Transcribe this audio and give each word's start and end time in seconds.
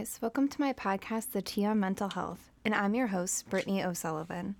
Guys, 0.00 0.18
welcome 0.22 0.48
to 0.48 0.58
my 0.58 0.72
podcast, 0.72 1.32
The 1.32 1.42
Tea 1.42 1.66
on 1.66 1.78
Mental 1.78 2.08
Health, 2.08 2.50
and 2.64 2.74
I'm 2.74 2.94
your 2.94 3.08
host, 3.08 3.50
Brittany 3.50 3.84
O'Sullivan. 3.84 4.54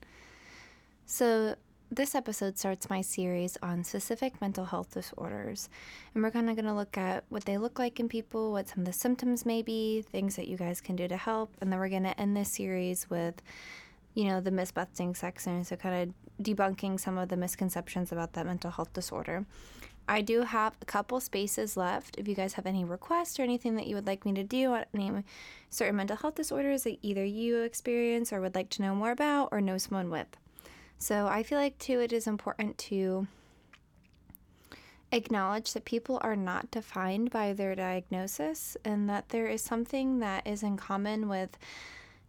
So, 1.07 1.55
this 1.91 2.15
episode 2.15 2.59
starts 2.59 2.91
my 2.91 3.01
series 3.01 3.57
on 3.63 3.83
specific 3.83 4.39
mental 4.43 4.67
health 4.67 4.93
disorders, 4.93 5.71
and 6.15 6.23
we're 6.23 6.31
kind 6.31 6.51
of 6.51 6.57
going 6.57 6.67
to 6.67 6.75
look 6.75 6.99
at 6.99 7.25
what 7.31 7.47
they 7.47 7.57
look 7.57 7.79
like 7.79 7.99
in 7.99 8.07
people, 8.07 8.53
what 8.53 8.69
some 8.69 8.81
of 8.81 8.85
the 8.85 8.93
symptoms 8.93 9.47
may 9.47 9.63
be, 9.63 10.03
things 10.03 10.37
that 10.37 10.47
you 10.47 10.59
guys 10.59 10.83
can 10.83 10.95
do 10.95 11.09
to 11.09 11.17
help, 11.17 11.51
and 11.63 11.73
then 11.73 11.81
we're 11.81 11.89
going 11.89 12.03
to 12.03 12.21
end 12.21 12.37
this 12.37 12.51
series 12.51 13.09
with, 13.09 13.41
you 14.13 14.25
know, 14.25 14.43
the 14.43 14.51
myth-busting 14.51 15.15
section, 15.15 15.65
so 15.65 15.75
kind 15.75 16.03
of 16.11 16.45
debunking 16.45 17.01
some 17.01 17.17
of 17.17 17.31
the 17.31 17.37
misconceptions 17.39 18.13
about 18.13 18.35
that 18.35 18.45
mental 18.45 18.71
health 18.71 18.93
disorder. 18.93 19.47
I 20.11 20.23
do 20.23 20.43
have 20.43 20.75
a 20.83 20.85
couple 20.87 21.21
spaces 21.21 21.77
left. 21.77 22.19
If 22.19 22.27
you 22.27 22.35
guys 22.35 22.55
have 22.55 22.67
any 22.67 22.83
requests 22.83 23.39
or 23.39 23.45
anything 23.45 23.77
that 23.77 23.87
you 23.87 23.95
would 23.95 24.09
like 24.09 24.25
me 24.25 24.35
to 24.35 24.43
do 24.43 24.73
on 24.73 24.85
any 24.93 25.23
certain 25.71 25.95
mental 25.95 26.17
health 26.17 26.35
disorders 26.35 26.83
that 26.83 26.99
either 27.01 27.25
you 27.25 27.63
experience 27.63 28.33
or 28.33 28.41
would 28.41 28.57
like 28.57 28.71
to 28.71 28.83
know 28.83 28.93
more 28.93 29.13
about 29.13 29.51
or 29.53 29.61
know 29.61 29.79
someone 29.79 30.11
with. 30.11 30.27
So 30.99 31.29
I 31.29 31.45
feel 31.45 31.59
like, 31.59 31.79
too, 31.79 32.01
it 32.01 32.13
is 32.13 32.27
important 32.27 32.77
to 32.79 33.29
acknowledge 35.13 35.75
that 35.75 35.85
people 35.85 36.19
are 36.23 36.35
not 36.35 36.73
defined 36.73 37.31
by 37.31 37.53
their 37.53 37.77
diagnosis 37.77 38.77
and 38.85 39.09
that 39.09 39.29
there 39.29 39.47
is 39.47 39.63
something 39.63 40.19
that 40.19 40.45
is 40.45 40.65
in 40.65 40.77
common 40.77 41.29
with 41.29 41.57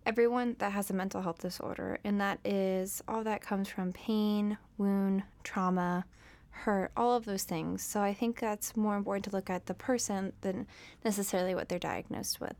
everyone 0.06 0.56
that 0.60 0.74
has 0.74 0.92
a 0.92 0.94
mental 0.94 1.24
health 1.24 1.40
disorder, 1.40 1.98
and 2.04 2.22
that 2.22 2.40
is 2.46 3.02
all 3.08 3.24
that 3.24 3.42
comes 3.42 3.70
from 3.70 3.92
pain, 3.92 4.60
wound, 4.78 5.24
trauma 5.44 6.06
hurt, 6.52 6.92
all 6.96 7.16
of 7.16 7.26
those 7.26 7.44
things. 7.44 7.82
So 7.82 8.02
I 8.02 8.14
think 8.14 8.40
that's 8.40 8.78
more 8.78 8.96
important 8.96 9.26
to 9.26 9.32
look 9.32 9.50
at 9.50 9.66
the 9.66 9.74
person 9.74 10.34
than 10.42 10.68
necessarily 11.04 11.56
what 11.56 11.70
they're 11.70 11.80
diagnosed 11.80 12.40
with. 12.40 12.56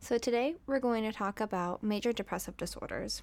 So 0.00 0.18
today 0.18 0.54
we're 0.66 0.80
going 0.80 1.04
to 1.04 1.12
talk 1.12 1.40
about 1.40 1.82
major 1.82 2.12
depressive 2.12 2.56
disorders. 2.56 3.22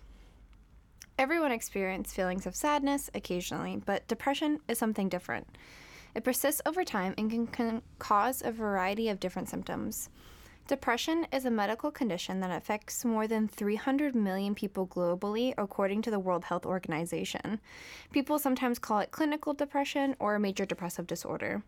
Everyone 1.20 1.52
experiences 1.52 2.14
feelings 2.14 2.48
of 2.48 2.56
sadness 2.56 3.10
occasionally, 3.14 3.82
but 3.86 4.08
depression 4.08 4.60
is 4.68 4.80
something 4.80 5.08
different. 5.08 5.48
It 6.16 6.24
persists 6.24 6.62
over 6.66 6.84
time 6.84 7.14
and 7.18 7.30
can, 7.30 7.48
can 7.48 7.82
cause 8.00 8.42
a 8.44 8.52
variety 8.52 9.08
of 9.10 9.20
different 9.20 9.50
symptoms. 9.50 10.10
Depression 10.72 11.28
is 11.34 11.44
a 11.44 11.52
medical 11.52 11.92
condition 11.92 12.40
that 12.40 12.50
affects 12.50 13.04
more 13.04 13.28
than 13.28 13.46
300 13.46 14.16
million 14.16 14.56
people 14.56 14.88
globally, 14.88 15.54
according 15.58 16.02
to 16.04 16.10
the 16.10 16.18
World 16.18 16.46
Health 16.46 16.66
Organization. 16.66 17.60
People 18.14 18.40
sometimes 18.40 18.80
call 18.80 19.00
it 19.00 19.12
clinical 19.12 19.54
depression 19.54 20.16
or 20.18 20.40
major 20.40 20.64
depressive 20.66 21.08
disorder. 21.08 21.62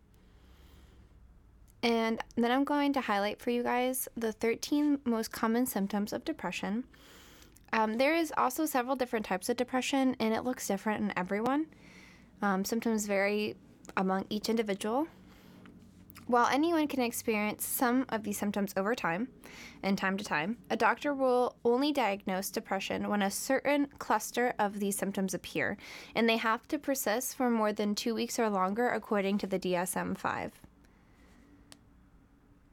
And 1.81 2.23
then 2.37 2.49
I'm 2.49 2.63
going 2.63 2.93
to 2.93 3.01
highlight 3.01 3.41
for 3.41 3.49
you 3.49 3.61
guys 3.61 4.07
the 4.15 4.31
13 4.31 4.99
most 5.03 5.33
common 5.33 5.65
symptoms 5.65 6.13
of 6.13 6.23
depression. 6.23 6.85
Um, 7.73 7.97
there 7.97 8.15
is 8.15 8.31
also 8.37 8.65
several 8.65 8.95
different 8.95 9.25
types 9.25 9.49
of 9.49 9.57
depression, 9.57 10.15
and 10.21 10.33
it 10.33 10.45
looks 10.45 10.65
different 10.65 11.01
in 11.01 11.13
everyone. 11.17 11.65
Um, 12.41 12.63
symptoms 12.63 13.05
vary 13.05 13.57
among 13.97 14.27
each 14.29 14.47
individual, 14.47 15.07
while 16.27 16.47
anyone 16.47 16.87
can 16.87 17.01
experience 17.01 17.65
some 17.65 18.05
of 18.09 18.23
these 18.23 18.37
symptoms 18.37 18.73
over 18.77 18.95
time 18.95 19.27
and 19.81 19.97
time 19.97 20.17
to 20.17 20.23
time, 20.23 20.57
a 20.69 20.77
doctor 20.77 21.13
will 21.13 21.55
only 21.65 21.91
diagnose 21.91 22.49
depression 22.49 23.09
when 23.09 23.21
a 23.21 23.31
certain 23.31 23.87
cluster 23.99 24.53
of 24.57 24.79
these 24.79 24.97
symptoms 24.97 25.33
appear, 25.33 25.77
and 26.15 26.27
they 26.27 26.37
have 26.37 26.67
to 26.67 26.79
persist 26.79 27.35
for 27.35 27.49
more 27.49 27.73
than 27.73 27.95
two 27.95 28.15
weeks 28.15 28.39
or 28.39 28.49
longer, 28.49 28.89
according 28.89 29.37
to 29.39 29.47
the 29.47 29.59
DSM 29.59 30.17
5. 30.17 30.61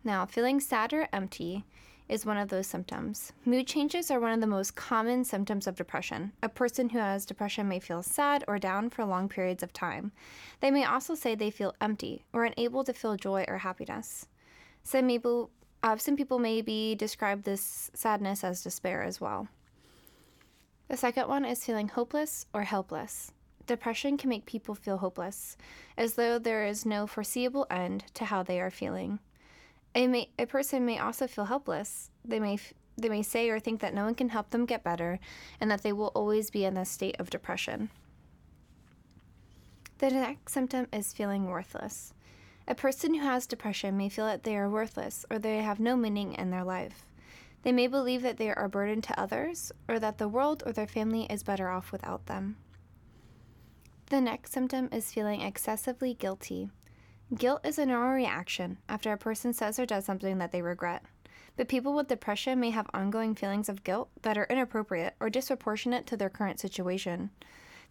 Now, 0.03 0.25
feeling 0.25 0.61
sad 0.61 0.93
or 0.93 1.09
empty 1.13 1.65
is 2.11 2.27
one 2.27 2.37
of 2.37 2.49
those 2.49 2.67
symptoms. 2.67 3.33
Mood 3.45 3.69
changes 3.69 4.11
are 4.11 4.19
one 4.19 4.33
of 4.33 4.41
the 4.41 4.47
most 4.47 4.75
common 4.75 5.25
symptoms 5.25 5.69
of 5.69 5.77
depression. 5.77 6.33
A 6.43 6.49
person 6.49 6.89
who 6.89 6.99
has 6.99 7.25
depression 7.25 7.69
may 7.69 7.79
feel 7.79 8.03
sad 8.03 8.45
or 8.49 8.59
down 8.59 8.91
for 8.91 9.05
long 9.05 9.29
periods 9.29 9.63
of 9.63 9.73
time. 9.73 10.11
They 10.59 10.73
may 10.73 10.85
also 10.85 11.15
say 11.15 11.37
they 11.37 11.51
feel 11.51 11.77
empty 11.81 12.25
or 12.33 12.45
unable 12.45 12.83
to 12.83 12.93
feel 12.93 13.17
joy 13.17 13.45
or 13.47 13.59
happiness. 13.59 14.27
Some 14.83 15.07
people, 15.07 15.51
uh, 15.85 15.97
some 15.99 16.17
people 16.17 16.41
maybe 16.41 16.97
describe 16.97 17.45
this 17.45 17.93
sadness 17.95 18.43
as 18.43 18.65
despair 18.65 19.05
as 19.05 19.21
well. 19.21 19.47
The 20.89 20.97
second 20.97 21.29
one 21.29 21.45
is 21.45 21.65
feeling 21.65 21.89
hopeless 21.89 22.47
or 22.53 22.65
helpless. 22.65 23.31
Depression 23.69 24.17
can 24.17 24.31
make 24.31 24.47
people 24.47 24.75
feel 24.75 24.97
hopeless, 24.99 25.57
as 25.97 26.15
though 26.15 26.41
there 26.41 26.67
is 26.67 26.85
no 26.85 27.07
foreseeable 27.07 27.69
end 27.71 28.03
to 28.15 28.25
how 28.25 28.43
they 28.43 28.61
are 28.61 28.71
feeling. 28.71 29.21
A, 29.95 30.07
may, 30.07 30.29
a 30.39 30.47
person 30.47 30.85
may 30.85 30.99
also 30.99 31.27
feel 31.27 31.47
helpless. 31.47 32.11
They 32.25 32.39
may 32.39 32.59
they 32.97 33.09
may 33.09 33.23
say 33.23 33.49
or 33.49 33.59
think 33.59 33.81
that 33.81 33.95
no 33.95 34.05
one 34.05 34.15
can 34.15 34.29
help 34.29 34.51
them 34.51 34.67
get 34.67 34.85
better 34.85 35.19
and 35.59 35.71
that 35.71 35.83
they 35.83 35.93
will 35.93 36.09
always 36.09 36.51
be 36.51 36.65
in 36.65 36.77
a 36.77 36.85
state 36.85 37.17
of 37.19 37.31
depression. 37.31 37.89
The 39.99 40.11
next 40.11 40.53
symptom 40.53 40.87
is 40.93 41.13
feeling 41.13 41.47
worthless. 41.47 42.13
A 42.69 42.75
person 42.75 43.15
who 43.15 43.23
has 43.23 43.47
depression 43.47 43.97
may 43.97 44.09
feel 44.09 44.27
that 44.27 44.45
they 44.45 44.57
are 44.57 44.69
worthless 44.69 45.25
or 45.31 45.39
they 45.39 45.59
have 45.59 45.81
no 45.81 45.97
meaning 45.97 46.35
in 46.35 46.51
their 46.51 46.65
life. 46.65 47.07
They 47.63 47.73
may 47.73 47.87
believe 47.87 48.23
that 48.23 48.37
they 48.37 48.51
are 48.51 48.65
a 48.65 48.69
burden 48.69 49.03
to 49.03 49.21
others 49.21 49.73
or 49.89 49.99
that 49.99 50.19
the 50.19 50.29
world 50.29 50.63
or 50.65 50.73
their 50.73 50.87
family 50.87 51.27
is 51.29 51.43
better 51.43 51.69
off 51.69 51.93
without 51.93 52.27
them. 52.27 52.57
The 54.07 54.21
next 54.21 54.53
symptom 54.53 54.89
is 54.93 55.13
feeling 55.13 55.41
excessively 55.41 56.15
guilty. 56.15 56.71
Guilt 57.37 57.65
is 57.65 57.79
a 57.79 57.87
normal 57.87 58.11
reaction 58.11 58.79
after 58.89 59.13
a 59.13 59.17
person 59.17 59.53
says 59.53 59.79
or 59.79 59.87
does 59.87 60.05
something 60.05 60.39
that 60.39 60.51
they 60.51 60.63
regret. 60.63 61.05
But 61.57 61.69
people 61.69 61.95
with 61.95 62.09
depression 62.09 62.59
may 62.59 62.71
have 62.71 62.89
ongoing 62.93 63.37
feelings 63.37 63.69
of 63.69 63.85
guilt 63.85 64.11
that 64.23 64.37
are 64.37 64.49
inappropriate 64.51 65.15
or 65.21 65.31
disproportionate 65.31 66.07
to 66.09 66.17
their 66.17 66.29
current 66.29 66.59
situation. 66.59 67.31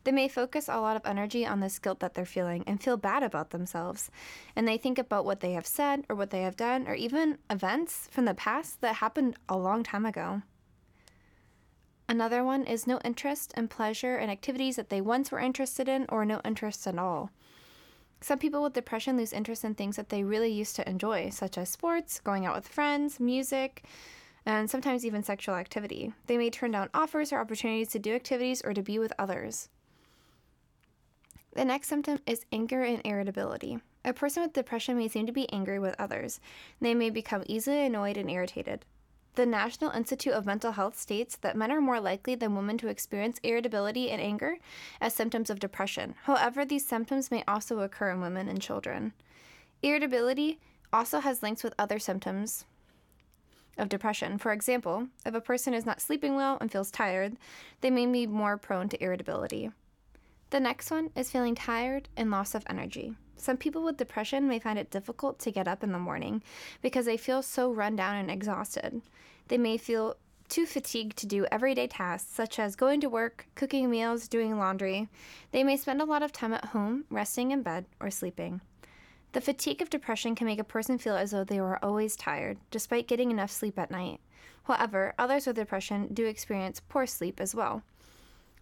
They 0.03 0.11
may 0.11 0.27
focus 0.27 0.67
a 0.67 0.81
lot 0.81 0.97
of 0.97 1.05
energy 1.05 1.45
on 1.45 1.61
this 1.61 1.79
guilt 1.79 2.01
that 2.01 2.15
they're 2.15 2.25
feeling 2.25 2.65
and 2.67 2.83
feel 2.83 2.97
bad 2.97 3.23
about 3.23 3.51
themselves. 3.51 4.11
And 4.57 4.67
they 4.67 4.77
think 4.77 4.97
about 4.97 5.23
what 5.23 5.39
they 5.39 5.53
have 5.53 5.67
said 5.67 6.05
or 6.09 6.17
what 6.17 6.31
they 6.31 6.41
have 6.41 6.57
done 6.57 6.85
or 6.85 6.95
even 6.95 7.37
events 7.49 8.09
from 8.11 8.25
the 8.25 8.33
past 8.33 8.81
that 8.81 8.95
happened 8.95 9.37
a 9.47 9.57
long 9.57 9.83
time 9.83 10.05
ago. 10.05 10.41
Another 12.09 12.43
one 12.43 12.65
is 12.65 12.87
no 12.87 12.99
interest 13.05 13.53
and 13.55 13.69
pleasure 13.69 14.17
in 14.17 14.29
activities 14.29 14.75
that 14.75 14.89
they 14.89 14.99
once 14.99 15.31
were 15.31 15.39
interested 15.39 15.87
in 15.87 16.07
or 16.09 16.25
no 16.25 16.41
interest 16.43 16.87
at 16.87 16.97
all. 16.97 17.31
Some 18.21 18.39
people 18.39 18.61
with 18.61 18.73
depression 18.73 19.17
lose 19.17 19.33
interest 19.33 19.63
in 19.63 19.75
things 19.75 19.95
that 19.95 20.09
they 20.09 20.23
really 20.23 20.51
used 20.51 20.75
to 20.75 20.89
enjoy, 20.89 21.29
such 21.29 21.57
as 21.57 21.69
sports, 21.69 22.19
going 22.19 22.45
out 22.45 22.55
with 22.55 22.67
friends, 22.67 23.19
music, 23.19 23.83
and 24.45 24.69
sometimes 24.69 25.05
even 25.05 25.23
sexual 25.23 25.55
activity. 25.55 26.13
They 26.27 26.37
may 26.37 26.49
turn 26.49 26.71
down 26.71 26.89
offers 26.93 27.31
or 27.31 27.39
opportunities 27.39 27.89
to 27.89 27.99
do 27.99 28.15
activities 28.15 28.61
or 28.63 28.73
to 28.73 28.81
be 28.81 28.99
with 28.99 29.13
others. 29.17 29.69
The 31.53 31.65
next 31.65 31.87
symptom 31.87 32.19
is 32.25 32.45
anger 32.51 32.83
and 32.83 33.01
irritability. 33.05 33.79
A 34.05 34.13
person 34.13 34.43
with 34.43 34.53
depression 34.53 34.97
may 34.97 35.07
seem 35.07 35.25
to 35.25 35.31
be 35.31 35.51
angry 35.51 35.79
with 35.79 35.95
others. 35.99 36.39
They 36.79 36.93
may 36.93 37.09
become 37.09 37.43
easily 37.47 37.85
annoyed 37.85 38.17
and 38.17 38.29
irritated. 38.29 38.85
The 39.35 39.45
National 39.45 39.91
Institute 39.91 40.33
of 40.33 40.45
Mental 40.45 40.73
Health 40.73 40.99
states 40.99 41.37
that 41.37 41.55
men 41.55 41.71
are 41.71 41.79
more 41.79 41.99
likely 41.99 42.35
than 42.35 42.55
women 42.55 42.77
to 42.79 42.87
experience 42.87 43.39
irritability 43.43 44.09
and 44.09 44.21
anger 44.21 44.57
as 44.99 45.13
symptoms 45.13 45.49
of 45.49 45.59
depression. 45.59 46.15
However, 46.23 46.65
these 46.65 46.85
symptoms 46.85 47.31
may 47.31 47.43
also 47.47 47.79
occur 47.79 48.09
in 48.09 48.21
women 48.21 48.49
and 48.49 48.61
children. 48.61 49.13
Irritability 49.81 50.59
also 50.91 51.19
has 51.19 51.41
links 51.41 51.63
with 51.63 51.73
other 51.79 51.99
symptoms 51.99 52.65
of 53.77 53.87
depression. 53.87 54.37
For 54.37 54.51
example, 54.51 55.07
if 55.25 55.33
a 55.33 55.41
person 55.41 55.73
is 55.73 55.85
not 55.85 56.01
sleeping 56.01 56.35
well 56.35 56.57
and 56.59 56.71
feels 56.71 56.91
tired, 56.91 57.37
they 57.81 57.89
may 57.89 58.05
be 58.05 58.27
more 58.27 58.57
prone 58.57 58.89
to 58.89 59.01
irritability. 59.01 59.71
The 60.49 60.59
next 60.59 60.91
one 60.91 61.11
is 61.15 61.31
feeling 61.31 61.55
tired 61.55 62.09
and 62.17 62.29
loss 62.29 62.55
of 62.55 62.65
energy. 62.67 63.15
Some 63.39 63.55
people 63.55 63.83
with 63.83 63.95
depression 63.95 64.47
may 64.49 64.59
find 64.59 64.77
it 64.77 64.91
difficult 64.91 65.39
to 65.39 65.51
get 65.51 65.67
up 65.67 65.81
in 65.81 65.93
the 65.93 65.97
morning 65.97 66.43
because 66.81 67.05
they 67.05 67.15
feel 67.15 67.41
so 67.41 67.71
run 67.71 67.95
down 67.95 68.17
and 68.17 68.29
exhausted. 68.29 69.01
They 69.47 69.57
may 69.57 69.77
feel 69.77 70.17
too 70.49 70.65
fatigued 70.65 71.15
to 71.17 71.25
do 71.25 71.45
everyday 71.51 71.87
tasks 71.87 72.33
such 72.33 72.59
as 72.59 72.75
going 72.75 72.99
to 72.99 73.09
work, 73.09 73.47
cooking 73.55 73.89
meals, 73.89 74.27
doing 74.27 74.57
laundry. 74.57 75.07
They 75.51 75.63
may 75.63 75.77
spend 75.77 76.01
a 76.01 76.05
lot 76.05 76.21
of 76.21 76.33
time 76.33 76.53
at 76.53 76.65
home, 76.65 77.05
resting 77.09 77.51
in 77.51 77.61
bed, 77.61 77.85
or 78.01 78.11
sleeping. 78.11 78.59
The 79.31 79.41
fatigue 79.41 79.81
of 79.81 79.89
depression 79.89 80.35
can 80.35 80.47
make 80.47 80.59
a 80.59 80.63
person 80.63 80.97
feel 80.97 81.15
as 81.15 81.31
though 81.31 81.43
they 81.43 81.59
are 81.59 81.79
always 81.81 82.15
tired, 82.15 82.57
despite 82.71 83.07
getting 83.07 83.31
enough 83.31 83.51
sleep 83.51 83.79
at 83.79 83.91
night. 83.91 84.19
However, 84.63 85.13
others 85.17 85.47
with 85.47 85.55
depression 85.55 86.09
do 86.13 86.25
experience 86.25 86.81
poor 86.89 87.05
sleep 87.05 87.39
as 87.39 87.55
well. 87.55 87.83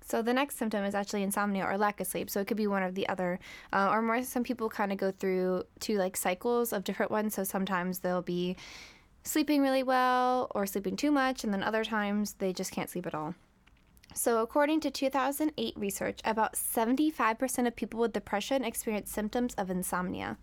So 0.08 0.22
the 0.22 0.34
next 0.34 0.58
symptom 0.58 0.86
is 0.86 0.96
actually 0.96 1.24
insomnia 1.24 1.66
or 1.66 1.78
lack 1.78 2.00
of 2.00 2.08
sleep. 2.08 2.30
So 2.30 2.40
it 2.40 2.48
could 2.48 2.56
be 2.56 2.68
one 2.68 2.82
of 2.82 2.96
the 2.96 3.08
other, 3.10 3.40
uh, 3.74 3.90
or 3.92 4.02
more. 4.02 4.24
Some 4.24 4.44
people 4.44 4.70
kind 4.70 4.94
of 4.94 4.98
go 4.98 5.12
through 5.12 5.64
two 5.82 5.98
like 5.98 6.16
cycles 6.16 6.72
of 6.72 6.86
different 6.86 7.12
ones. 7.12 7.36
So 7.36 7.44
sometimes 7.44 8.00
they'll 8.00 8.22
be 8.22 8.56
sleeping 9.24 9.62
really 9.62 9.84
well 9.84 10.48
or 10.56 10.66
sleeping 10.66 10.96
too 10.96 11.12
much, 11.12 11.44
and 11.44 11.54
then 11.54 11.62
other 11.62 11.84
times 11.84 12.36
they 12.40 12.54
just 12.54 12.72
can't 12.72 12.90
sleep 12.90 13.06
at 13.06 13.14
all. 13.14 13.36
So, 14.14 14.42
according 14.42 14.80
to 14.80 14.90
2008 14.90 15.74
research, 15.78 16.22
about 16.24 16.54
75% 16.54 17.68
of 17.68 17.76
people 17.76 18.00
with 18.00 18.14
depression 18.14 18.64
experience 18.64 19.12
symptoms 19.12 19.54
of 19.56 19.70
insomnia. 19.70 20.38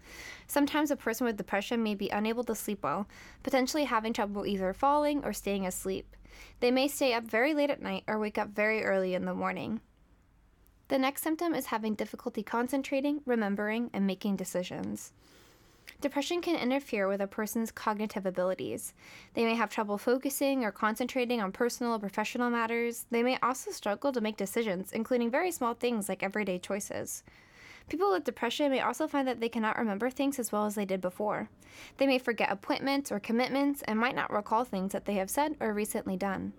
Sometimes 0.46 0.90
a 0.90 0.96
person 0.96 1.26
with 1.26 1.38
depression 1.38 1.82
may 1.82 1.94
be 1.94 2.10
unable 2.10 2.44
to 2.44 2.54
sleep 2.54 2.84
well, 2.84 3.08
potentially 3.42 3.84
having 3.84 4.12
trouble 4.12 4.46
either 4.46 4.72
falling 4.74 5.24
or 5.24 5.32
staying 5.32 5.66
asleep. 5.66 6.14
They 6.60 6.70
may 6.70 6.88
stay 6.88 7.14
up 7.14 7.24
very 7.24 7.54
late 7.54 7.70
at 7.70 7.82
night 7.82 8.04
or 8.06 8.18
wake 8.18 8.38
up 8.38 8.48
very 8.48 8.84
early 8.84 9.14
in 9.14 9.24
the 9.24 9.34
morning. 9.34 9.80
The 10.88 10.98
next 10.98 11.22
symptom 11.22 11.54
is 11.54 11.66
having 11.66 11.94
difficulty 11.94 12.42
concentrating, 12.42 13.20
remembering, 13.24 13.90
and 13.92 14.06
making 14.06 14.36
decisions. 14.36 15.12
Depression 16.00 16.42
can 16.42 16.56
interfere 16.56 17.08
with 17.08 17.20
a 17.20 17.26
person's 17.26 17.70
cognitive 17.70 18.26
abilities. 18.26 18.92
They 19.34 19.44
may 19.44 19.54
have 19.54 19.70
trouble 19.70 19.96
focusing 19.96 20.64
or 20.64 20.70
concentrating 20.70 21.40
on 21.40 21.52
personal 21.52 21.94
or 21.94 21.98
professional 21.98 22.50
matters. 22.50 23.06
They 23.10 23.22
may 23.22 23.38
also 23.42 23.70
struggle 23.70 24.12
to 24.12 24.20
make 24.20 24.36
decisions, 24.36 24.92
including 24.92 25.30
very 25.30 25.50
small 25.50 25.74
things 25.74 26.08
like 26.08 26.22
everyday 26.22 26.58
choices. 26.58 27.22
People 27.88 28.10
with 28.10 28.24
depression 28.24 28.70
may 28.70 28.80
also 28.80 29.06
find 29.06 29.28
that 29.28 29.40
they 29.40 29.48
cannot 29.48 29.78
remember 29.78 30.08
things 30.08 30.38
as 30.38 30.50
well 30.50 30.64
as 30.64 30.74
they 30.74 30.84
did 30.84 31.00
before. 31.00 31.50
They 31.98 32.06
may 32.06 32.18
forget 32.18 32.50
appointments 32.50 33.12
or 33.12 33.20
commitments 33.20 33.82
and 33.82 33.98
might 33.98 34.14
not 34.14 34.32
recall 34.32 34.64
things 34.64 34.92
that 34.92 35.04
they 35.04 35.14
have 35.14 35.30
said 35.30 35.56
or 35.60 35.74
recently 35.74 36.16
done. 36.16 36.52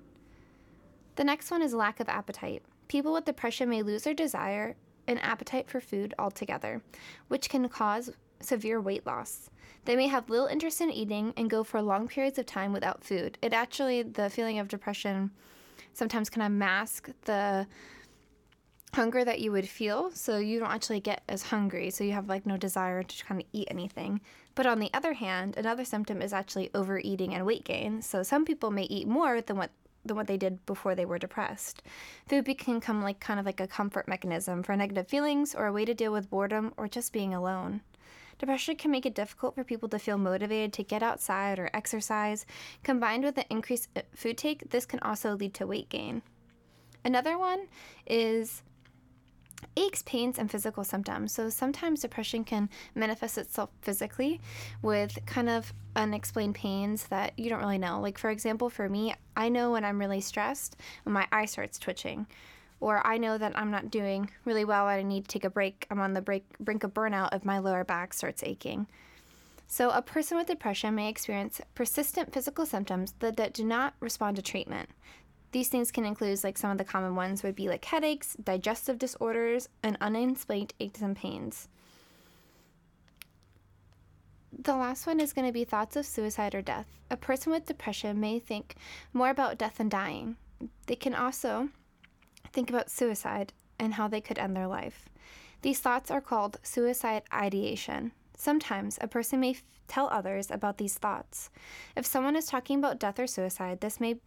The 1.15 1.23
next 1.23 1.49
one 1.49 1.61
is 1.61 1.73
lack 1.73 1.99
of 1.99 2.09
appetite. 2.09 2.63
People 2.87 3.13
with 3.13 3.25
depression 3.25 3.69
may 3.69 3.81
lose 3.81 4.03
their 4.03 4.13
desire 4.13 4.75
and 5.07 5.19
appetite 5.21 5.69
for 5.69 5.79
food 5.79 6.13
altogether, 6.19 6.81
which 7.27 7.49
can 7.49 7.67
cause 7.69 8.11
severe 8.39 8.79
weight 8.79 9.05
loss. 9.05 9.49
They 9.85 9.95
may 9.95 10.07
have 10.07 10.29
little 10.29 10.47
interest 10.47 10.81
in 10.81 10.91
eating 10.91 11.33
and 11.37 11.49
go 11.49 11.63
for 11.63 11.81
long 11.81 12.07
periods 12.07 12.37
of 12.37 12.45
time 12.45 12.73
without 12.73 13.03
food. 13.03 13.37
It 13.41 13.53
actually, 13.53 14.03
the 14.03 14.29
feeling 14.29 14.59
of 14.59 14.67
depression 14.67 15.31
sometimes 15.93 16.29
kind 16.29 16.45
of 16.45 16.51
mask 16.51 17.09
the 17.23 17.65
hunger 18.95 19.23
that 19.23 19.39
you 19.39 19.51
would 19.51 19.67
feel. 19.67 20.09
So 20.11 20.37
you 20.37 20.59
don't 20.59 20.71
actually 20.71 20.99
get 20.99 21.21
as 21.29 21.43
hungry. 21.43 21.89
So 21.91 22.03
you 22.03 22.13
have 22.13 22.29
like 22.29 22.45
no 22.45 22.57
desire 22.57 23.03
to 23.03 23.25
kind 23.25 23.41
of 23.41 23.47
eat 23.53 23.67
anything. 23.69 24.21
But 24.55 24.65
on 24.65 24.79
the 24.79 24.89
other 24.93 25.13
hand, 25.13 25.57
another 25.57 25.85
symptom 25.85 26.21
is 26.21 26.33
actually 26.33 26.71
overeating 26.73 27.33
and 27.33 27.45
weight 27.45 27.65
gain. 27.65 28.01
So 28.01 28.23
some 28.23 28.45
people 28.45 28.71
may 28.71 28.83
eat 28.83 29.07
more 29.07 29.41
than 29.41 29.57
what 29.57 29.71
than 30.05 30.15
what 30.15 30.27
they 30.27 30.37
did 30.37 30.63
before 30.67 30.93
they 30.93 31.05
were 31.05 31.17
depressed. 31.17 31.81
Food 32.27 32.45
can 32.57 32.75
become 32.75 33.01
like 33.01 33.19
kind 33.19 33.39
of 33.39 33.45
like 33.45 33.59
a 33.59 33.67
comfort 33.67 34.07
mechanism 34.07 34.61
for 34.61 34.75
negative 34.75 35.07
feelings 35.07 35.55
or 35.55 35.65
a 35.65 35.73
way 35.73 35.83
to 35.83 35.95
deal 35.95 36.11
with 36.11 36.29
boredom 36.29 36.73
or 36.77 36.87
just 36.87 37.11
being 37.11 37.33
alone. 37.33 37.81
Depression 38.37 38.75
can 38.75 38.91
make 38.91 39.05
it 39.05 39.15
difficult 39.15 39.55
for 39.55 39.63
people 39.63 39.89
to 39.89 39.97
feel 39.97 40.17
motivated 40.17 40.73
to 40.73 40.83
get 40.83 41.01
outside 41.01 41.57
or 41.57 41.69
exercise. 41.73 42.45
Combined 42.83 43.23
with 43.23 43.35
the 43.35 43.49
increased 43.49 43.89
uh, 43.95 44.01
food 44.13 44.37
take, 44.37 44.69
this 44.69 44.85
can 44.85 44.99
also 44.99 45.35
lead 45.35 45.53
to 45.55 45.65
weight 45.65 45.89
gain. 45.89 46.21
Another 47.03 47.37
one 47.37 47.67
is 48.05 48.61
aches, 49.77 50.01
pains, 50.03 50.39
and 50.39 50.49
physical 50.49 50.83
symptoms. 50.83 51.31
So 51.31 51.49
sometimes 51.49 52.01
depression 52.01 52.43
can 52.43 52.69
manifest 52.93 53.37
itself 53.37 53.69
physically 53.81 54.39
with 54.81 55.17
kind 55.25 55.49
of 55.49 55.73
unexplained 55.95 56.55
pains 56.55 57.07
that 57.07 57.37
you 57.37 57.49
don't 57.49 57.59
really 57.59 57.77
know. 57.77 57.99
Like, 57.99 58.17
for 58.17 58.29
example, 58.29 58.69
for 58.69 58.89
me, 58.89 59.15
I 59.35 59.49
know 59.49 59.71
when 59.71 59.85
I'm 59.85 59.99
really 59.99 60.21
stressed, 60.21 60.77
when 61.03 61.13
my 61.13 61.27
eye 61.31 61.45
starts 61.45 61.77
twitching 61.77 62.27
or 62.79 63.05
I 63.05 63.17
know 63.17 63.37
that 63.37 63.57
I'm 63.57 63.71
not 63.71 63.89
doing 63.89 64.29
really 64.43 64.65
well 64.65 64.87
and 64.87 64.99
I 64.99 65.03
need 65.03 65.27
to 65.27 65.29
take 65.29 65.45
a 65.45 65.49
break. 65.49 65.87
I'm 65.89 65.99
on 65.99 66.13
the 66.13 66.21
break, 66.21 66.45
brink 66.59 66.83
of 66.83 66.93
burnout 66.93 67.33
if 67.33 67.45
my 67.45 67.59
lower 67.59 67.83
back 67.83 68.13
starts 68.13 68.43
aching. 68.43 68.87
So, 69.67 69.89
a 69.89 70.01
person 70.01 70.37
with 70.37 70.47
depression 70.47 70.93
may 70.93 71.09
experience 71.09 71.59
persistent 71.73 72.31
physical 72.31 72.67
symptoms 72.67 73.15
that, 73.19 73.37
that 73.37 73.53
do 73.53 73.63
not 73.63 73.95
respond 73.99 74.35
to 74.35 74.43
treatment. 74.43 74.89
These 75.55 75.69
things 75.69 75.89
can 75.89 76.03
include, 76.03 76.43
like 76.43 76.57
some 76.57 76.71
of 76.71 76.77
the 76.77 76.83
common 76.83 77.15
ones 77.15 77.41
would 77.41 77.55
be 77.55 77.69
like 77.69 77.85
headaches, 77.85 78.35
digestive 78.43 78.99
disorders, 78.99 79.69
and 79.81 79.95
unexplained 80.01 80.73
aches 80.81 81.01
and 81.01 81.15
pains. 81.15 81.69
The 84.51 84.75
last 84.75 85.07
one 85.07 85.21
is 85.21 85.31
going 85.31 85.47
to 85.47 85.53
be 85.53 85.63
thoughts 85.63 85.95
of 85.95 86.05
suicide 86.05 86.55
or 86.55 86.61
death. 86.61 86.87
A 87.09 87.15
person 87.15 87.53
with 87.53 87.67
depression 87.67 88.19
may 88.19 88.37
think 88.37 88.75
more 89.13 89.29
about 89.29 89.57
death 89.57 89.79
and 89.79 89.89
dying. 89.89 90.35
They 90.87 90.97
can 90.97 91.15
also 91.15 91.69
think 92.51 92.69
about 92.69 92.91
suicide 92.91 93.53
and 93.79 93.93
how 93.93 94.09
they 94.09 94.19
could 94.19 94.37
end 94.37 94.57
their 94.57 94.67
life. 94.67 95.07
These 95.61 95.79
thoughts 95.79 96.11
are 96.11 96.19
called 96.19 96.59
suicide 96.63 97.23
ideation. 97.33 98.11
Sometimes 98.35 98.97
a 98.99 99.07
person 99.07 99.39
may 99.39 99.51
f- 99.51 99.63
tell 99.87 100.09
others 100.09 100.51
about 100.51 100.79
these 100.79 100.95
thoughts. 100.95 101.49
If 101.95 102.05
someone 102.05 102.35
is 102.35 102.47
talking 102.47 102.79
about 102.79 102.99
death 102.99 103.19
or 103.19 103.25
suicide, 103.27 103.79
this 103.79 104.01
may 104.01 104.17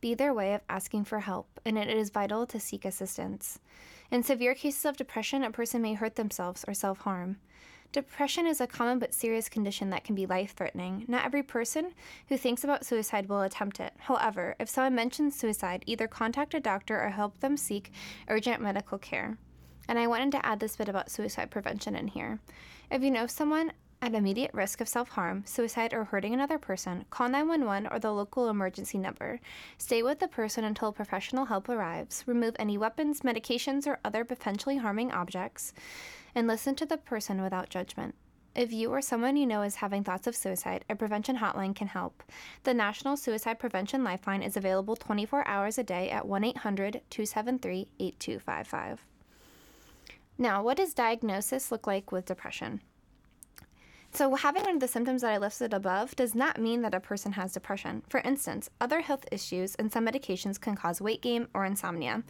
be 0.00 0.14
their 0.14 0.34
way 0.34 0.54
of 0.54 0.62
asking 0.68 1.04
for 1.04 1.20
help, 1.20 1.60
and 1.64 1.78
it 1.78 1.88
is 1.88 2.10
vital 2.10 2.46
to 2.46 2.60
seek 2.60 2.84
assistance. 2.84 3.58
In 4.10 4.22
severe 4.22 4.54
cases 4.54 4.84
of 4.84 4.96
depression, 4.96 5.42
a 5.42 5.50
person 5.50 5.82
may 5.82 5.94
hurt 5.94 6.16
themselves 6.16 6.64
or 6.68 6.74
self 6.74 6.98
harm. 6.98 7.38
Depression 7.92 8.46
is 8.46 8.60
a 8.60 8.66
common 8.66 8.98
but 8.98 9.14
serious 9.14 9.48
condition 9.48 9.90
that 9.90 10.04
can 10.04 10.14
be 10.14 10.26
life 10.26 10.54
threatening. 10.54 11.04
Not 11.08 11.24
every 11.24 11.42
person 11.42 11.92
who 12.28 12.36
thinks 12.36 12.62
about 12.62 12.84
suicide 12.84 13.28
will 13.28 13.42
attempt 13.42 13.80
it. 13.80 13.94
However, 13.98 14.54
if 14.60 14.68
someone 14.68 14.94
mentions 14.94 15.34
suicide, 15.34 15.82
either 15.86 16.06
contact 16.06 16.54
a 16.54 16.60
doctor 16.60 17.00
or 17.00 17.10
help 17.10 17.40
them 17.40 17.56
seek 17.56 17.92
urgent 18.28 18.60
medical 18.60 18.98
care. 18.98 19.38
And 19.88 19.98
I 19.98 20.08
wanted 20.08 20.32
to 20.32 20.44
add 20.44 20.60
this 20.60 20.76
bit 20.76 20.88
about 20.88 21.10
suicide 21.10 21.50
prevention 21.50 21.94
in 21.94 22.08
here. 22.08 22.40
If 22.90 23.02
you 23.02 23.10
know 23.10 23.26
someone 23.26 23.72
at 24.02 24.14
immediate 24.14 24.52
risk 24.52 24.80
of 24.80 24.88
self 24.88 25.10
harm, 25.10 25.44
suicide, 25.46 25.92
or 25.92 26.04
hurting 26.04 26.34
another 26.34 26.58
person, 26.58 27.04
call 27.10 27.28
911 27.28 27.88
or 27.90 27.98
the 27.98 28.12
local 28.12 28.48
emergency 28.48 28.98
number. 28.98 29.40
Stay 29.78 30.02
with 30.02 30.18
the 30.20 30.28
person 30.28 30.64
until 30.64 30.92
professional 30.92 31.46
help 31.46 31.68
arrives. 31.68 32.22
Remove 32.26 32.54
any 32.58 32.76
weapons, 32.78 33.20
medications, 33.20 33.86
or 33.86 33.98
other 34.04 34.24
potentially 34.24 34.76
harming 34.76 35.12
objects 35.12 35.72
and 36.34 36.46
listen 36.46 36.74
to 36.76 36.86
the 36.86 36.98
person 36.98 37.42
without 37.42 37.70
judgment. 37.70 38.14
If 38.54 38.72
you 38.72 38.90
or 38.90 39.02
someone 39.02 39.36
you 39.36 39.46
know 39.46 39.60
is 39.62 39.76
having 39.76 40.02
thoughts 40.02 40.26
of 40.26 40.34
suicide, 40.34 40.84
a 40.88 40.96
prevention 40.96 41.36
hotline 41.36 41.74
can 41.76 41.88
help. 41.88 42.22
The 42.62 42.72
National 42.72 43.16
Suicide 43.16 43.58
Prevention 43.58 44.02
Lifeline 44.02 44.42
is 44.42 44.56
available 44.56 44.96
24 44.96 45.46
hours 45.46 45.76
a 45.76 45.82
day 45.82 46.08
at 46.10 46.26
1 46.26 46.42
800 46.42 47.02
273 47.10 47.90
8255. 47.98 49.04
Now, 50.38 50.62
what 50.62 50.78
does 50.78 50.94
diagnosis 50.94 51.70
look 51.70 51.86
like 51.86 52.12
with 52.12 52.26
depression? 52.26 52.80
So, 54.16 54.34
having 54.34 54.62
one 54.62 54.76
of 54.76 54.80
the 54.80 54.88
symptoms 54.88 55.20
that 55.20 55.32
I 55.34 55.36
listed 55.36 55.74
above 55.74 56.16
does 56.16 56.34
not 56.34 56.58
mean 56.58 56.80
that 56.80 56.94
a 56.94 57.00
person 57.00 57.32
has 57.32 57.52
depression. 57.52 58.02
For 58.08 58.20
instance, 58.20 58.70
other 58.80 59.02
health 59.02 59.26
issues 59.30 59.74
and 59.74 59.92
some 59.92 60.06
medications 60.06 60.58
can 60.58 60.74
cause 60.74 61.02
weight 61.02 61.20
gain 61.20 61.48
or 61.52 61.66
insomnia. 61.66 62.22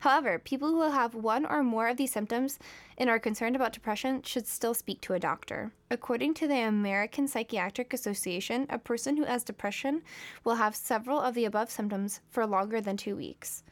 However, 0.00 0.40
people 0.40 0.70
who 0.70 0.90
have 0.90 1.14
one 1.14 1.46
or 1.46 1.62
more 1.62 1.86
of 1.86 1.96
these 1.96 2.10
symptoms 2.10 2.58
and 2.96 3.08
are 3.08 3.20
concerned 3.20 3.54
about 3.54 3.72
depression 3.72 4.20
should 4.22 4.48
still 4.48 4.74
speak 4.74 5.00
to 5.02 5.14
a 5.14 5.20
doctor. 5.20 5.70
According 5.92 6.34
to 6.34 6.48
the 6.48 6.58
American 6.58 7.28
Psychiatric 7.28 7.94
Association, 7.94 8.66
a 8.68 8.76
person 8.76 9.16
who 9.16 9.24
has 9.24 9.44
depression 9.44 10.02
will 10.42 10.56
have 10.56 10.74
several 10.74 11.20
of 11.20 11.34
the 11.34 11.44
above 11.44 11.70
symptoms 11.70 12.20
for 12.28 12.46
longer 12.46 12.80
than 12.80 12.96
two 12.96 13.14
weeks. 13.14 13.62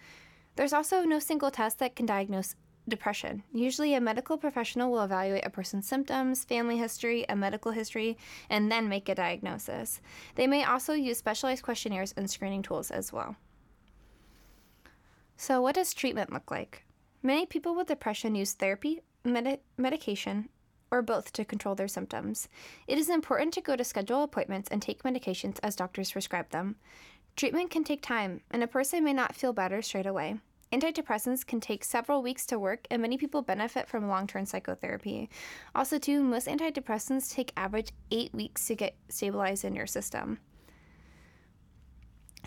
There's 0.55 0.73
also 0.73 1.03
no 1.03 1.19
single 1.19 1.51
test 1.51 1.81
that 1.81 1.97
can 1.97 2.07
diagnose 2.07 2.55
depression. 2.89 3.43
Usually, 3.53 3.95
a 3.95 4.01
medical 4.01 4.37
professional 4.37 4.91
will 4.91 5.03
evaluate 5.03 5.47
a 5.47 5.51
person's 5.51 5.87
symptoms, 5.87 6.45
family 6.45 6.77
history, 6.77 7.25
a 7.29 7.37
medical 7.37 7.73
history, 7.73 8.17
and 8.49 8.71
then 8.71 8.89
make 8.89 9.09
a 9.09 9.15
diagnosis. 9.15 10.01
They 10.35 10.47
may 10.47 10.65
also 10.65 10.93
use 10.93 11.19
specialized 11.19 11.63
questionnaires 11.63 12.15
and 12.17 12.31
screening 12.31 12.63
tools 12.63 12.91
as 12.91 13.13
well. 13.13 13.37
So, 15.37 15.61
what 15.61 15.75
does 15.75 15.93
treatment 15.93 16.33
look 16.33 16.51
like? 16.51 16.85
Many 17.23 17.47
people 17.47 17.75
with 17.75 17.89
depression 17.89 18.35
use 18.35 18.53
therapy, 18.53 19.01
med- 19.25 19.61
medication, 19.77 20.49
or 20.91 21.03
both 21.03 21.33
to 21.33 21.45
control 21.45 21.75
their 21.75 21.89
symptoms. 21.89 22.49
It 22.87 22.99
is 22.99 23.11
important 23.11 23.53
to 23.55 23.61
go 23.61 23.77
to 23.77 23.85
schedule 23.85 24.23
appointments 24.23 24.69
and 24.71 24.81
take 24.81 25.03
medications 25.03 25.59
as 25.63 25.77
doctors 25.77 26.13
prescribe 26.13 26.51
them. 26.51 26.77
Treatment 27.35 27.71
can 27.71 27.85
take 27.85 28.01
time, 28.01 28.41
and 28.51 28.63
a 28.63 28.67
person 28.67 29.05
may 29.05 29.13
not 29.13 29.35
feel 29.35 29.53
better 29.53 29.83
straight 29.83 30.07
away. 30.07 30.37
Antidepressants 30.73 31.47
can 31.47 31.61
take 31.61 31.85
several 31.85 32.23
weeks 32.23 32.45
to 32.47 32.59
work, 32.59 32.87
and 32.91 33.01
many 33.01 33.17
people 33.17 33.41
benefit 33.41 33.89
from 33.89 34.09
long 34.09 34.27
term 34.27 34.45
psychotherapy. 34.45 35.31
Also, 35.75 35.99
too, 35.99 36.23
most 36.23 36.49
antidepressants 36.49 37.33
take 37.33 37.53
average 37.57 37.93
eight 38.11 38.35
weeks 38.35 38.67
to 38.67 38.75
get 38.75 38.97
stabilized 39.09 39.65
in 39.65 39.75
your 39.75 39.87
system. 39.87 40.39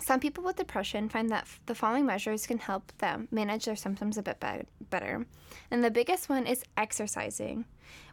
Some 0.00 0.20
people 0.20 0.44
with 0.44 0.56
depression 0.56 1.08
find 1.08 1.28
that 1.30 1.46
the 1.66 1.74
following 1.74 2.06
measures 2.06 2.46
can 2.46 2.58
help 2.58 2.92
them 2.98 3.28
manage 3.30 3.66
their 3.66 3.76
symptoms 3.76 4.16
a 4.16 4.22
bit 4.22 4.40
be- 4.40 4.86
better. 4.88 5.26
And 5.70 5.84
the 5.84 5.90
biggest 5.90 6.28
one 6.28 6.46
is 6.46 6.64
exercising, 6.76 7.66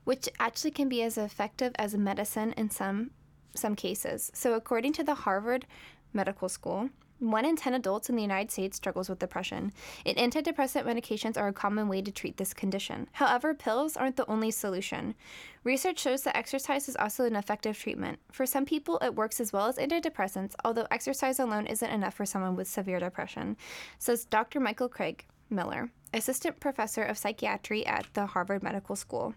which 0.03 0.27
actually 0.39 0.71
can 0.71 0.89
be 0.89 1.01
as 1.01 1.17
effective 1.17 1.73
as 1.77 1.95
medicine 1.95 2.53
in 2.53 2.69
some 2.69 3.11
some 3.55 3.75
cases. 3.75 4.29
So 4.33 4.53
according 4.53 4.93
to 4.93 5.03
the 5.03 5.15
Harvard 5.15 5.65
Medical 6.13 6.47
School, 6.47 6.89
One 7.19 7.45
in 7.45 7.55
10 7.55 7.74
adults 7.74 8.09
in 8.09 8.15
the 8.15 8.21
United 8.21 8.51
States 8.51 8.77
struggles 8.77 9.09
with 9.09 9.17
depression, 9.17 9.74
and 10.05 10.17
antidepressant 10.17 10.86
medications 10.86 11.36
are 11.36 11.47
a 11.47 11.53
common 11.53 11.88
way 11.88 12.01
to 12.03 12.12
treat 12.12 12.38
this 12.38 12.53
condition. 12.53 13.07
However, 13.13 13.55
pills 13.55 13.97
aren't 13.97 14.17
the 14.17 14.29
only 14.29 14.51
solution. 14.51 15.15
Research 15.63 15.97
shows 15.97 16.21
that 16.24 16.38
exercise 16.38 16.88
is 16.88 16.95
also 16.95 17.25
an 17.25 17.36
effective 17.36 17.77
treatment. 17.77 18.19
For 18.31 18.45
some 18.45 18.65
people, 18.65 19.00
it 19.01 19.15
works 19.15 19.39
as 19.39 19.51
well 19.51 19.65
as 19.65 19.77
antidepressants, 19.77 20.53
although 20.63 20.86
exercise 20.91 21.39
alone 21.39 21.65
isn't 21.65 21.89
enough 21.89 22.13
for 22.13 22.25
someone 22.25 22.55
with 22.55 22.67
severe 22.67 23.00
depression, 23.00 23.57
says 23.97 24.25
Dr. 24.25 24.59
Michael 24.59 24.89
Craig 24.89 25.25
Miller, 25.50 25.89
assistant 26.13 26.59
professor 26.59 27.01
of 27.01 27.17
psychiatry 27.17 27.83
at 27.88 28.05
the 28.13 28.27
Harvard 28.27 28.62
Medical 28.62 28.95
School. 28.95 29.33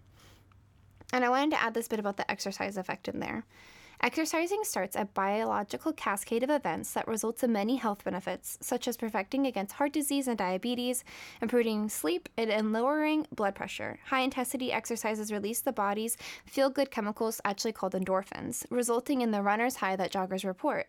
And 1.14 1.25
I 1.25 1.30
wanted 1.30 1.52
to 1.52 1.62
add 1.62 1.72
this 1.72 1.88
bit 1.88 1.99
about 1.99 2.18
the 2.18 2.30
exercise 2.30 2.76
effect 2.76 3.08
in 3.08 3.20
there. 3.20 3.44
Exercising 4.02 4.64
starts 4.64 4.97
a 4.97 5.04
biological 5.04 5.92
cascade 5.92 6.42
of 6.42 6.49
events 6.49 6.95
that 6.95 7.07
results 7.07 7.42
in 7.42 7.52
many 7.52 7.76
health 7.76 8.02
benefits, 8.02 8.57
such 8.62 8.88
as 8.88 8.97
protecting 8.97 9.47
against 9.47 9.75
heart 9.75 9.92
disease 9.92 10.26
and 10.26 10.38
diabetes, 10.38 11.04
improving 11.42 11.87
sleep, 11.90 12.26
and 12.38 12.73
lowering 12.73 13.26
blood 13.30 13.54
pressure. 13.54 13.99
High 14.07 14.21
intensity 14.21 14.73
exercises 14.73 15.30
release 15.30 15.61
the 15.61 15.73
body's 15.73 16.16
feel 16.47 16.71
good 16.71 16.90
chemicals, 16.90 17.42
actually 17.45 17.73
called 17.73 17.92
endorphins, 17.92 18.64
resulting 18.71 19.21
in 19.21 19.33
the 19.33 19.42
runner's 19.42 19.76
high 19.76 19.97
that 19.97 20.12
joggers 20.12 20.47
report. 20.47 20.87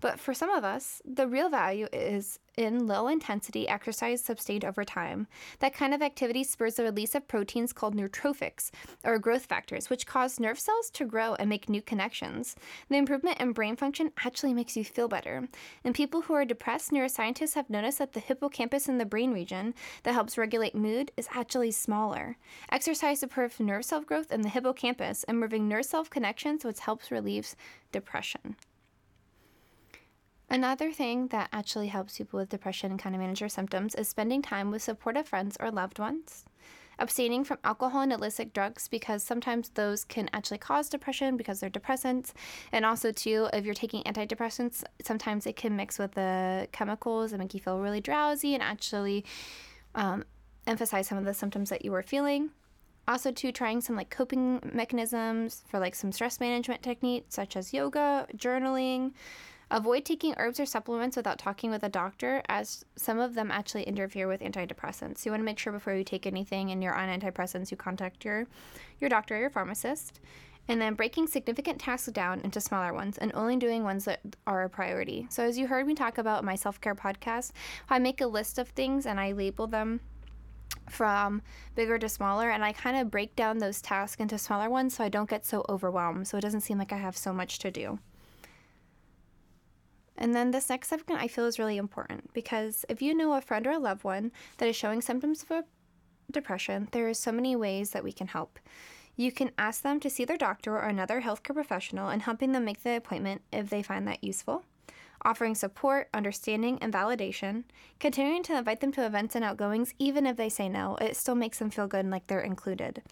But 0.00 0.18
for 0.18 0.34
some 0.34 0.50
of 0.50 0.64
us, 0.64 1.02
the 1.04 1.26
real 1.26 1.48
value 1.48 1.86
is 1.92 2.38
in 2.56 2.86
low 2.86 3.08
intensity 3.08 3.68
exercise 3.68 4.20
sustained 4.22 4.64
over 4.64 4.84
time. 4.84 5.26
That 5.60 5.74
kind 5.74 5.94
of 5.94 6.02
activity 6.02 6.44
spurs 6.44 6.74
the 6.74 6.82
release 6.82 7.14
of 7.14 7.28
proteins 7.28 7.72
called 7.72 7.94
neurotrophics, 7.94 8.70
or 9.04 9.18
growth 9.18 9.46
factors, 9.46 9.88
which 9.88 10.06
cause 10.06 10.40
nerve 10.40 10.58
cells 10.58 10.90
to 10.90 11.04
grow 11.04 11.34
and 11.34 11.48
make 11.48 11.68
new 11.68 11.80
connections. 11.80 12.56
The 12.88 12.96
improvement 12.96 13.40
in 13.40 13.52
brain 13.52 13.76
function 13.76 14.12
actually 14.24 14.52
makes 14.52 14.76
you 14.76 14.84
feel 14.84 15.08
better. 15.08 15.48
In 15.84 15.92
people 15.92 16.22
who 16.22 16.34
are 16.34 16.44
depressed, 16.44 16.90
neuroscientists 16.90 17.54
have 17.54 17.70
noticed 17.70 17.98
that 17.98 18.12
the 18.12 18.20
hippocampus 18.20 18.88
in 18.88 18.98
the 18.98 19.06
brain 19.06 19.32
region 19.32 19.74
that 20.02 20.12
helps 20.12 20.36
regulate 20.36 20.74
mood 20.74 21.12
is 21.16 21.28
actually 21.34 21.70
smaller. 21.70 22.36
Exercise 22.70 23.20
supports 23.20 23.60
nerve 23.60 23.84
cell 23.84 24.00
growth 24.00 24.32
in 24.32 24.42
the 24.42 24.48
hippocampus, 24.48 25.24
improving 25.24 25.68
nerve 25.68 25.84
cell 25.84 26.04
connections, 26.04 26.64
which 26.64 26.80
helps 26.80 27.10
relieve 27.10 27.54
depression. 27.92 28.56
Another 30.52 30.90
thing 30.90 31.28
that 31.28 31.48
actually 31.52 31.86
helps 31.86 32.18
people 32.18 32.40
with 32.40 32.48
depression 32.48 32.90
and 32.90 32.98
kind 32.98 33.14
of 33.14 33.20
manage 33.20 33.38
their 33.38 33.48
symptoms 33.48 33.94
is 33.94 34.08
spending 34.08 34.42
time 34.42 34.72
with 34.72 34.82
supportive 34.82 35.28
friends 35.28 35.56
or 35.60 35.70
loved 35.70 36.00
ones. 36.00 36.44
Abstaining 36.98 37.44
from 37.44 37.58
alcohol 37.62 38.02
and 38.02 38.12
illicit 38.12 38.52
drugs 38.52 38.88
because 38.88 39.22
sometimes 39.22 39.68
those 39.70 40.04
can 40.04 40.28
actually 40.32 40.58
cause 40.58 40.88
depression 40.88 41.36
because 41.36 41.60
they're 41.60 41.70
depressants. 41.70 42.32
And 42.72 42.84
also, 42.84 43.12
too, 43.12 43.48
if 43.52 43.64
you're 43.64 43.74
taking 43.74 44.02
antidepressants, 44.02 44.82
sometimes 45.02 45.46
it 45.46 45.54
can 45.54 45.76
mix 45.76 46.00
with 46.00 46.12
the 46.12 46.66
chemicals 46.72 47.30
and 47.32 47.40
make 47.40 47.54
you 47.54 47.60
feel 47.60 47.78
really 47.78 48.00
drowsy 48.00 48.52
and 48.54 48.62
actually 48.62 49.24
um, 49.94 50.24
emphasize 50.66 51.06
some 51.06 51.16
of 51.16 51.24
the 51.24 51.32
symptoms 51.32 51.70
that 51.70 51.84
you 51.84 51.92
were 51.92 52.02
feeling. 52.02 52.50
Also, 53.06 53.30
too, 53.30 53.52
trying 53.52 53.80
some 53.80 53.96
like 53.96 54.10
coping 54.10 54.60
mechanisms 54.72 55.62
for 55.68 55.78
like 55.78 55.94
some 55.94 56.10
stress 56.10 56.40
management 56.40 56.82
techniques 56.82 57.34
such 57.34 57.56
as 57.56 57.72
yoga, 57.72 58.26
journaling, 58.36 59.12
Avoid 59.72 60.04
taking 60.04 60.34
herbs 60.36 60.58
or 60.58 60.66
supplements 60.66 61.16
without 61.16 61.38
talking 61.38 61.70
with 61.70 61.84
a 61.84 61.88
doctor, 61.88 62.42
as 62.48 62.84
some 62.96 63.20
of 63.20 63.34
them 63.34 63.52
actually 63.52 63.84
interfere 63.84 64.26
with 64.26 64.40
antidepressants. 64.40 65.24
You 65.24 65.30
want 65.30 65.42
to 65.42 65.44
make 65.44 65.60
sure 65.60 65.72
before 65.72 65.94
you 65.94 66.02
take 66.02 66.26
anything 66.26 66.72
and 66.72 66.82
you're 66.82 66.94
on 66.94 67.08
antidepressants, 67.08 67.70
you 67.70 67.76
contact 67.76 68.24
your, 68.24 68.48
your 68.98 69.08
doctor 69.08 69.36
or 69.36 69.38
your 69.38 69.50
pharmacist. 69.50 70.18
And 70.66 70.80
then 70.80 70.94
breaking 70.94 71.28
significant 71.28 71.80
tasks 71.80 72.10
down 72.12 72.40
into 72.40 72.60
smaller 72.60 72.92
ones 72.92 73.16
and 73.18 73.32
only 73.34 73.56
doing 73.56 73.84
ones 73.84 74.04
that 74.06 74.20
are 74.46 74.64
a 74.64 74.68
priority. 74.68 75.26
So, 75.30 75.44
as 75.44 75.56
you 75.56 75.66
heard 75.66 75.86
me 75.86 75.94
talk 75.94 76.18
about 76.18 76.44
my 76.44 76.54
self 76.54 76.80
care 76.80 76.94
podcast, 76.94 77.52
I 77.88 77.98
make 77.98 78.20
a 78.20 78.26
list 78.26 78.58
of 78.58 78.68
things 78.68 79.06
and 79.06 79.18
I 79.18 79.32
label 79.32 79.66
them 79.66 80.00
from 80.88 81.42
bigger 81.74 81.98
to 81.98 82.08
smaller 82.08 82.50
and 82.50 82.64
I 82.64 82.72
kind 82.72 82.96
of 82.96 83.10
break 83.10 83.36
down 83.36 83.58
those 83.58 83.80
tasks 83.80 84.20
into 84.20 84.38
smaller 84.38 84.68
ones 84.68 84.96
so 84.96 85.04
I 85.04 85.08
don't 85.08 85.30
get 85.30 85.46
so 85.46 85.64
overwhelmed 85.68 86.28
so 86.28 86.36
it 86.38 86.42
doesn't 86.42 86.60
seem 86.62 86.78
like 86.78 86.92
I 86.92 86.98
have 86.98 87.16
so 87.16 87.32
much 87.32 87.58
to 87.60 87.70
do. 87.70 87.98
And 90.20 90.34
then 90.34 90.50
this 90.50 90.68
next 90.68 90.88
segment 90.88 91.22
I 91.22 91.28
feel 91.28 91.46
is 91.46 91.58
really 91.58 91.78
important 91.78 92.32
because 92.34 92.84
if 92.90 93.00
you 93.00 93.14
know 93.14 93.32
a 93.32 93.40
friend 93.40 93.66
or 93.66 93.70
a 93.70 93.78
loved 93.78 94.04
one 94.04 94.30
that 94.58 94.68
is 94.68 94.76
showing 94.76 95.00
symptoms 95.00 95.46
of 95.48 95.64
depression, 96.30 96.88
there 96.92 97.08
are 97.08 97.14
so 97.14 97.32
many 97.32 97.56
ways 97.56 97.90
that 97.90 98.04
we 98.04 98.12
can 98.12 98.26
help. 98.26 98.58
You 99.16 99.32
can 99.32 99.50
ask 99.58 99.82
them 99.82 99.98
to 100.00 100.10
see 100.10 100.26
their 100.26 100.36
doctor 100.36 100.76
or 100.76 100.82
another 100.82 101.22
healthcare 101.22 101.54
professional 101.54 102.10
and 102.10 102.22
helping 102.22 102.52
them 102.52 102.66
make 102.66 102.82
the 102.82 102.96
appointment 102.96 103.40
if 103.50 103.70
they 103.70 103.82
find 103.82 104.06
that 104.06 104.22
useful. 104.22 104.64
Offering 105.22 105.54
support, 105.54 106.08
understanding, 106.14 106.78
and 106.80 106.92
validation. 106.92 107.64
Continuing 107.98 108.42
to 108.44 108.56
invite 108.56 108.80
them 108.80 108.92
to 108.92 109.04
events 109.04 109.34
and 109.34 109.44
outgoings, 109.44 109.94
even 109.98 110.26
if 110.26 110.36
they 110.36 110.48
say 110.48 110.68
no, 110.68 110.96
it 110.96 111.16
still 111.16 111.34
makes 111.34 111.58
them 111.58 111.70
feel 111.70 111.86
good 111.86 112.00
and 112.00 112.10
like 112.10 112.26
they're 112.26 112.40
included. 112.40 113.02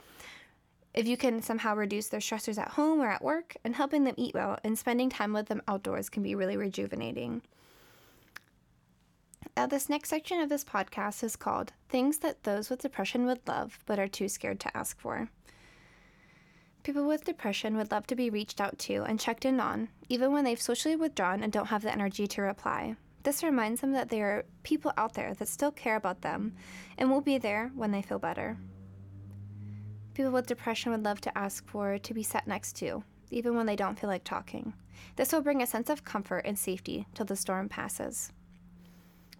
If 0.94 1.06
you 1.06 1.16
can 1.16 1.42
somehow 1.42 1.74
reduce 1.74 2.08
their 2.08 2.20
stressors 2.20 2.58
at 2.58 2.70
home 2.70 3.00
or 3.00 3.08
at 3.08 3.22
work, 3.22 3.56
and 3.62 3.74
helping 3.74 4.04
them 4.04 4.14
eat 4.16 4.34
well 4.34 4.58
and 4.64 4.78
spending 4.78 5.10
time 5.10 5.32
with 5.32 5.46
them 5.46 5.62
outdoors 5.68 6.08
can 6.08 6.22
be 6.22 6.34
really 6.34 6.56
rejuvenating. 6.56 7.42
Now, 9.56 9.66
this 9.66 9.88
next 9.88 10.08
section 10.08 10.40
of 10.40 10.48
this 10.48 10.64
podcast 10.64 11.22
is 11.22 11.36
called 11.36 11.72
Things 11.88 12.18
That 12.18 12.44
Those 12.44 12.70
with 12.70 12.82
Depression 12.82 13.26
Would 13.26 13.46
Love 13.46 13.78
But 13.86 13.98
Are 13.98 14.08
Too 14.08 14.28
Scared 14.28 14.60
to 14.60 14.76
Ask 14.76 15.00
For. 15.00 15.28
People 16.84 17.06
with 17.06 17.24
depression 17.24 17.76
would 17.76 17.90
love 17.90 18.06
to 18.06 18.16
be 18.16 18.30
reached 18.30 18.60
out 18.60 18.78
to 18.78 19.02
and 19.02 19.20
checked 19.20 19.44
in 19.44 19.60
on, 19.60 19.88
even 20.08 20.32
when 20.32 20.44
they've 20.44 20.60
socially 20.60 20.96
withdrawn 20.96 21.42
and 21.42 21.52
don't 21.52 21.66
have 21.66 21.82
the 21.82 21.92
energy 21.92 22.26
to 22.28 22.42
reply. 22.42 22.96
This 23.24 23.42
reminds 23.42 23.80
them 23.80 23.92
that 23.92 24.08
there 24.08 24.30
are 24.30 24.44
people 24.62 24.92
out 24.96 25.14
there 25.14 25.34
that 25.34 25.48
still 25.48 25.72
care 25.72 25.96
about 25.96 26.22
them 26.22 26.54
and 26.96 27.10
will 27.10 27.20
be 27.20 27.36
there 27.36 27.70
when 27.74 27.90
they 27.90 28.00
feel 28.00 28.18
better. 28.18 28.56
People 30.18 30.32
with 30.32 30.48
depression 30.48 30.90
would 30.90 31.04
love 31.04 31.20
to 31.20 31.38
ask 31.38 31.64
for 31.68 31.96
to 31.96 32.12
be 32.12 32.24
sat 32.24 32.48
next 32.48 32.72
to, 32.78 33.04
even 33.30 33.54
when 33.54 33.66
they 33.66 33.76
don't 33.76 33.96
feel 33.96 34.10
like 34.10 34.24
talking. 34.24 34.72
This 35.14 35.32
will 35.32 35.42
bring 35.42 35.62
a 35.62 35.66
sense 35.66 35.88
of 35.88 36.04
comfort 36.04 36.40
and 36.44 36.58
safety 36.58 37.06
till 37.14 37.24
the 37.24 37.36
storm 37.36 37.68
passes. 37.68 38.32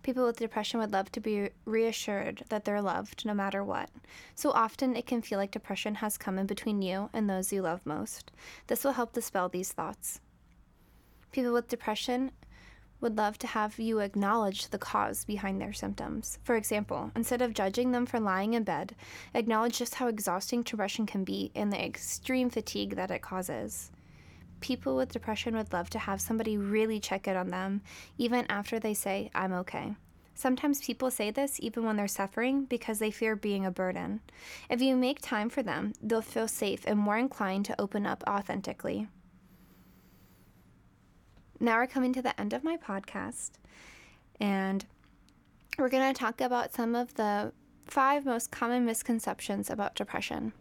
People 0.05 0.25
with 0.25 0.39
depression 0.39 0.79
would 0.79 0.93
love 0.93 1.11
to 1.11 1.21
be 1.21 1.51
reassured 1.65 2.45
that 2.49 2.65
they're 2.65 2.81
loved 2.81 3.27
no 3.27 3.35
matter 3.35 3.65
what. 3.65 3.91
So 4.37 4.53
often 4.53 4.95
it 4.95 5.05
can 5.05 5.21
feel 5.21 5.41
like 5.41 5.51
depression 5.51 5.97
has 5.97 6.17
come 6.17 6.39
in 6.39 6.47
between 6.47 6.81
you 6.81 7.11
and 7.13 7.29
those 7.29 7.53
you 7.53 7.61
love 7.61 7.81
most. 7.85 8.31
This 8.69 8.85
will 8.85 8.93
help 8.93 9.13
dispel 9.13 9.49
these 9.49 9.73
thoughts. 9.73 10.21
People 11.33 11.55
with 11.55 11.67
depression 11.67 12.31
would 13.01 13.17
love 13.17 13.39
to 13.39 13.47
have 13.47 13.79
you 13.79 14.01
acknowledge 14.01 14.69
the 14.69 14.79
cause 14.79 15.25
behind 15.25 15.61
their 15.61 15.73
symptoms. 15.73 16.39
For 16.43 16.57
example, 16.57 17.13
instead 17.15 17.43
of 17.43 17.55
judging 17.55 17.93
them 17.93 18.07
for 18.07 18.19
lying 18.19 18.55
in 18.55 18.65
bed, 18.65 18.95
acknowledge 19.35 19.79
just 19.79 19.97
how 19.97 20.09
exhausting 20.09 20.63
depression 20.63 21.07
can 21.07 21.25
be 21.25 21.53
and 21.55 21.73
the 21.73 21.85
extreme 21.85 22.51
fatigue 22.51 22.97
that 22.97 23.11
it 23.11 23.23
causes. 23.23 23.91
People 24.61 24.97
with 24.97 25.13
depression 25.13 25.57
would 25.57 25.73
love 25.73 25.89
to 25.91 25.99
have 26.01 26.21
somebody 26.21 26.59
really 26.59 26.99
check 26.99 27.29
in 27.29 27.37
on 27.37 27.49
them, 27.49 27.83
even 28.17 28.45
after 28.49 28.81
they 28.81 28.95
say, 28.95 29.31
I'm 29.35 29.53
okay. 29.53 29.95
Sometimes 30.35 30.85
people 30.85 31.11
say 31.11 31.31
this 31.31 31.59
even 31.61 31.85
when 31.85 31.97
they're 31.97 32.09
suffering 32.09 32.65
because 32.65 33.01
they 33.01 33.11
fear 33.11 33.35
being 33.35 33.67
a 33.67 33.73
burden. 33.73 34.21
If 34.71 34.81
you 34.81 34.97
make 34.97 35.21
time 35.21 35.49
for 35.49 35.63
them, 35.65 35.95
they'll 36.01 36.23
feel 36.23 36.47
safe 36.47 36.85
and 36.87 36.99
more 36.99 37.19
inclined 37.19 37.65
to 37.67 37.81
open 37.81 38.07
up 38.07 38.23
authentically 38.29 39.09
now 41.61 41.79
we're 41.79 41.87
coming 41.87 42.13
to 42.13 42.23
the 42.23 42.39
end 42.41 42.53
of 42.53 42.65
my 42.65 42.77
podcast, 42.77 43.53
and 44.41 44.85
we're 45.79 45.89
going 45.89 46.13
to 46.13 46.19
talk 46.19 46.41
about 46.41 46.75
some 46.75 46.95
of 46.95 47.15
the 47.15 47.53
five 47.87 48.25
most 48.25 48.51
common 48.51 48.85
misconceptions 48.85 49.71
about 49.71 49.95
depression. 49.95 50.53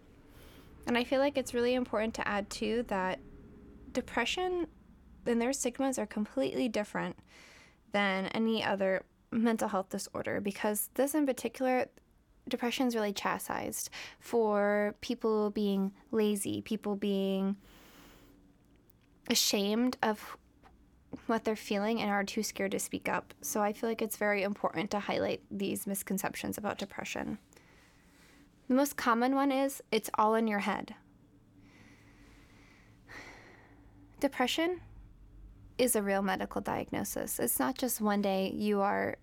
And 0.85 0.97
I 0.97 1.03
feel 1.03 1.19
like 1.19 1.37
it's 1.37 1.53
really 1.53 1.73
important 1.73 2.13
to 2.15 2.27
add 2.27 2.49
too 2.49 2.85
that 2.87 3.19
depression 3.91 4.67
and 5.25 5.41
their 5.41 5.53
stigmas 5.53 5.99
are 5.99 6.05
completely 6.05 6.69
different 6.69 7.17
than 7.91 8.27
any 8.27 8.63
other 8.63 9.03
mental 9.31 9.67
health 9.67 9.89
disorder 9.89 10.39
because 10.39 10.89
this 10.93 11.13
in 11.13 11.25
particular 11.25 11.87
depression 12.47 12.87
is 12.87 12.95
really 12.95 13.11
chastised 13.11 13.89
for 14.19 14.95
people 15.01 15.49
being 15.49 15.91
lazy, 16.11 16.61
people 16.61 16.95
being 16.95 17.57
ashamed 19.29 19.97
of 20.01 20.37
what 21.27 21.43
they're 21.43 21.55
feeling 21.55 22.01
and 22.01 22.10
are 22.10 22.24
too 22.24 22.43
scared 22.43 22.72
to 22.72 22.79
speak 22.79 23.10
up. 23.10 23.34
So 23.41 23.62
I 23.62 23.74
feel 23.74 23.89
like 23.89 24.01
it's 24.01 24.17
very 24.17 24.43
important 24.43 24.91
to 24.91 25.00
highlight 25.00 25.41
these 25.51 25.88
misconceptions 25.88 26.57
about 26.57 26.77
depression. 26.77 27.38
The 28.67 28.75
most 28.75 28.98
common 28.98 29.36
one 29.36 29.51
is 29.51 29.81
it's 29.91 30.10
all 30.15 30.36
in 30.36 30.48
your 30.48 30.60
head. 30.60 30.96
Depression 34.19 34.81
is 35.77 35.96
a 35.96 36.01
real 36.01 36.22
medical 36.22 36.60
diagnosis. 36.60 37.39
It's 37.39 37.60
not 37.60 37.77
just 37.77 38.01
one 38.01 38.22
day 38.22 38.51
you 38.53 38.81
are 38.81 39.17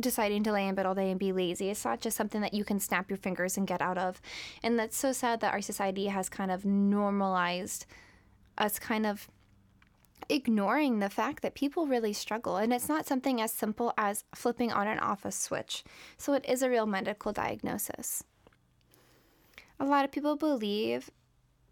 deciding 0.00 0.42
to 0.44 0.52
lay 0.52 0.66
in 0.66 0.74
bed 0.74 0.86
all 0.86 0.94
day 0.94 1.10
and 1.10 1.20
be 1.20 1.32
lazy. 1.32 1.68
It's 1.68 1.84
not 1.84 2.00
just 2.00 2.16
something 2.16 2.40
that 2.40 2.54
you 2.54 2.64
can 2.64 2.80
snap 2.80 3.10
your 3.10 3.18
fingers 3.18 3.58
and 3.58 3.66
get 3.66 3.82
out 3.82 3.98
of. 3.98 4.20
And 4.62 4.78
that's 4.78 4.96
so 4.96 5.12
sad 5.12 5.40
that 5.40 5.52
our 5.52 5.60
society 5.60 6.06
has 6.06 6.28
kind 6.28 6.50
of 6.50 6.64
normalized 6.64 7.84
us 8.56 8.78
kind 8.78 9.06
of 9.06 9.28
ignoring 10.28 10.98
the 10.98 11.10
fact 11.10 11.42
that 11.42 11.54
people 11.54 11.86
really 11.86 12.12
struggle. 12.12 12.56
And 12.56 12.72
it's 12.72 12.88
not 12.88 13.06
something 13.06 13.40
as 13.40 13.52
simple 13.52 13.92
as 13.96 14.24
flipping 14.34 14.72
on 14.72 14.86
and 14.86 15.00
off 15.00 15.24
a 15.24 15.32
switch. 15.32 15.84
So 16.18 16.32
it 16.34 16.44
is 16.46 16.62
a 16.62 16.70
real 16.70 16.86
medical 16.86 17.32
diagnosis. 17.32 18.24
A 19.80 19.84
lot 19.84 20.04
of 20.04 20.12
people 20.12 20.36
believe 20.36 21.10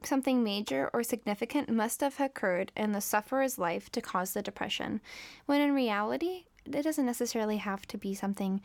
something 0.05 0.43
major 0.43 0.91
or 0.93 1.03
significant 1.03 1.69
must 1.69 2.01
have 2.01 2.19
occurred 2.19 2.73
in 2.77 2.93
the 2.93 3.01
sufferer's 3.01 3.59
life 3.59 3.91
to 3.93 4.01
cause 4.01 4.33
the 4.33 4.43
depression, 4.43 5.01
when 5.47 5.61
in 5.61 5.75
reality, 5.75 6.47
it 6.67 6.83
doesn't 6.83 7.07
necessarily 7.07 7.59
have 7.59 7.87
to 7.87 7.99
be 7.99 8.15
something 8.15 8.61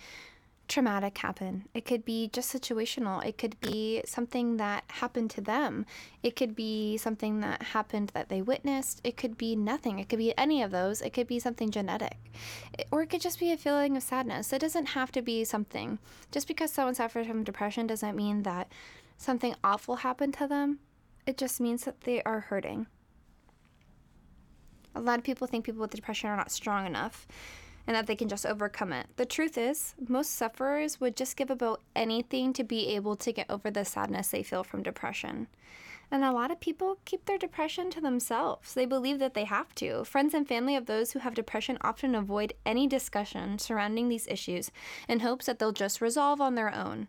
traumatic 0.68 1.18
happen. 1.18 1.66
It 1.74 1.86
could 1.86 2.06
be 2.06 2.30
just 2.32 2.54
situational. 2.54 3.24
It 3.26 3.38
could 3.38 3.60
be 3.62 4.02
something 4.06 4.58
that 4.58 4.84
happened 4.88 5.30
to 5.32 5.42
them. 5.42 5.86
It 6.24 6.36
could 6.36 6.56
be 6.56 6.98
something 6.98 7.40
that 7.42 7.62
happened 7.62 8.12
that 8.14 8.30
they 8.30 8.42
witnessed. 8.42 9.02
It 9.04 9.18
could 9.18 9.38
be 9.38 9.56
nothing. 9.56 10.00
It 10.00 10.10
could 10.10 10.20
be 10.20 10.38
any 10.38 10.64
of 10.64 10.72
those. 10.72 11.02
It 11.02 11.12
could 11.14 11.28
be 11.28 11.40
something 11.40 11.70
genetic. 11.70 12.18
Or 12.92 13.02
it 13.02 13.10
could 13.10 13.22
just 13.22 13.40
be 13.40 13.52
a 13.52 13.58
feeling 13.58 13.96
of 13.96 14.04
sadness. 14.04 14.52
It 14.54 14.60
doesn't 14.60 14.88
have 14.88 15.12
to 15.14 15.22
be 15.22 15.44
something. 15.44 16.00
Just 16.32 16.48
because 16.48 16.72
someone 16.72 16.96
suffers 16.96 17.28
from 17.28 17.44
depression 17.44 17.88
doesn't 17.88 18.16
mean 18.16 18.44
that 18.44 18.72
something 19.18 19.56
awful 19.64 19.98
happened 19.98 20.34
to 20.36 20.48
them. 20.48 20.80
It 21.26 21.38
just 21.38 21.60
means 21.60 21.86
that 21.86 22.02
they 22.02 22.22
are 22.24 22.42
hurting. 22.42 22.88
A 24.96 25.02
lot 25.02 25.20
of 25.20 25.26
people 25.26 25.46
think 25.46 25.66
people 25.66 25.82
with 25.82 25.92
depression 25.92 26.30
are 26.30 26.38
not 26.38 26.52
strong 26.52 26.86
enough 26.86 27.28
and 27.88 27.96
that 27.96 28.08
they 28.08 28.16
can 28.16 28.30
just 28.30 28.46
overcome 28.46 28.92
it. 28.92 29.08
The 29.16 29.26
truth 29.26 29.58
is, 29.58 29.96
most 30.08 30.32
sufferers 30.32 31.00
would 31.00 31.16
just 31.16 31.38
give 31.38 31.50
about 31.50 31.82
anything 31.96 32.54
to 32.54 32.64
be 32.64 32.88
able 32.96 33.16
to 33.18 33.32
get 33.32 33.50
over 33.50 33.70
the 33.70 33.86
sadness 33.86 34.30
they 34.30 34.44
feel 34.44 34.64
from 34.64 34.84
depression. 34.84 35.48
And 36.12 36.24
a 36.24 36.32
lot 36.32 36.52
of 36.52 36.60
people 36.60 37.00
keep 37.06 37.26
their 37.26 37.38
depression 37.38 37.90
to 37.92 38.02
themselves. 38.02 38.74
They 38.74 38.86
believe 38.86 39.20
that 39.20 39.34
they 39.34 39.46
have 39.46 39.74
to. 39.76 40.04
Friends 40.04 40.34
and 40.34 40.48
family 40.48 40.76
of 40.76 40.86
those 40.86 41.12
who 41.12 41.20
have 41.20 41.34
depression 41.34 41.78
often 41.82 42.14
avoid 42.14 42.54
any 42.66 42.88
discussion 42.88 43.58
surrounding 43.58 44.08
these 44.08 44.28
issues 44.28 44.72
in 45.08 45.22
hopes 45.22 45.48
that 45.48 45.58
they'll 45.58 45.72
just 45.72 46.02
resolve 46.02 46.40
on 46.40 46.56
their 46.56 46.74
own. 46.74 47.08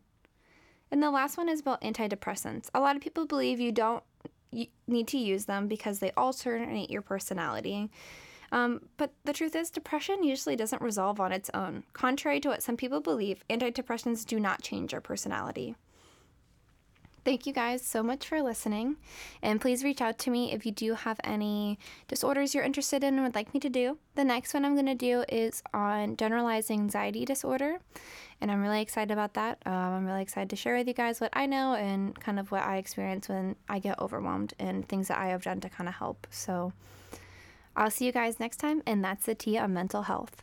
And 0.90 1.02
the 1.02 1.10
last 1.10 1.36
one 1.36 1.48
is 1.48 1.60
about 1.60 1.82
antidepressants. 1.82 2.68
A 2.74 2.80
lot 2.80 2.96
of 2.96 3.02
people 3.02 3.26
believe 3.26 3.60
you 3.60 3.72
don't 3.72 4.02
need 4.86 5.08
to 5.08 5.18
use 5.18 5.44
them 5.44 5.68
because 5.68 5.98
they 5.98 6.12
alternate 6.12 6.90
your 6.90 7.02
personality. 7.02 7.90
Um, 8.52 8.82
but 8.96 9.12
the 9.24 9.32
truth 9.32 9.56
is, 9.56 9.70
depression 9.70 10.22
usually 10.22 10.56
doesn't 10.56 10.82
resolve 10.82 11.20
on 11.20 11.32
its 11.32 11.50
own. 11.52 11.84
Contrary 11.92 12.40
to 12.40 12.48
what 12.48 12.62
some 12.62 12.76
people 12.76 13.00
believe, 13.00 13.42
antidepressants 13.50 14.24
do 14.24 14.38
not 14.38 14.62
change 14.62 14.94
our 14.94 15.00
personality. 15.00 15.74
Thank 17.26 17.44
you 17.44 17.52
guys 17.52 17.82
so 17.82 18.04
much 18.04 18.28
for 18.28 18.40
listening. 18.40 18.98
And 19.42 19.60
please 19.60 19.82
reach 19.82 20.00
out 20.00 20.16
to 20.20 20.30
me 20.30 20.52
if 20.52 20.64
you 20.64 20.70
do 20.70 20.94
have 20.94 21.18
any 21.24 21.76
disorders 22.06 22.54
you're 22.54 22.62
interested 22.62 23.02
in 23.02 23.14
and 23.14 23.24
would 23.24 23.34
like 23.34 23.52
me 23.52 23.58
to 23.58 23.68
do. 23.68 23.98
The 24.14 24.22
next 24.22 24.54
one 24.54 24.64
I'm 24.64 24.74
going 24.74 24.86
to 24.86 24.94
do 24.94 25.24
is 25.28 25.60
on 25.74 26.16
generalized 26.16 26.70
anxiety 26.70 27.24
disorder. 27.24 27.78
And 28.40 28.48
I'm 28.48 28.62
really 28.62 28.80
excited 28.80 29.10
about 29.10 29.34
that. 29.34 29.58
Um, 29.66 29.72
I'm 29.72 30.06
really 30.06 30.22
excited 30.22 30.50
to 30.50 30.56
share 30.56 30.76
with 30.76 30.86
you 30.86 30.94
guys 30.94 31.20
what 31.20 31.32
I 31.32 31.46
know 31.46 31.74
and 31.74 32.14
kind 32.20 32.38
of 32.38 32.52
what 32.52 32.62
I 32.62 32.76
experience 32.76 33.28
when 33.28 33.56
I 33.68 33.80
get 33.80 33.98
overwhelmed 33.98 34.54
and 34.60 34.88
things 34.88 35.08
that 35.08 35.18
I 35.18 35.26
have 35.26 35.42
done 35.42 35.60
to 35.62 35.68
kind 35.68 35.88
of 35.88 35.96
help. 35.96 36.28
So, 36.30 36.72
I'll 37.76 37.90
see 37.90 38.06
you 38.06 38.12
guys 38.12 38.40
next 38.40 38.56
time, 38.56 38.82
and 38.86 39.04
that's 39.04 39.26
the 39.26 39.34
tea 39.34 39.58
on 39.58 39.74
mental 39.74 40.02
health. 40.02 40.42